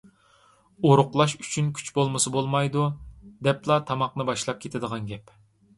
ئورۇقلاش 0.87 1.35
ئۈچۈن 1.43 1.69
كۈچ 1.81 1.91
بولمىسا 1.99 2.33
بولمايدۇ، 2.39 2.87
دەپلا 3.49 3.79
تاماقنى 3.93 4.31
باشلاپ 4.33 4.65
كېتىدىغان 4.67 5.09
گەپ. 5.15 5.41